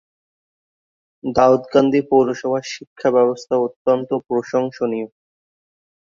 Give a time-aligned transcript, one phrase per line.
[1.23, 5.07] দাউদকান্দি পৌরসভার শিক্ষা ব্যবস্থা অত্যন্ত প্রশংসনীয়।